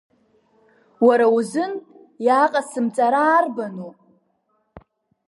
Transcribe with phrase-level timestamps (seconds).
[1.05, 1.73] Уара узын
[2.25, 3.91] иааҟасымҵара арбану!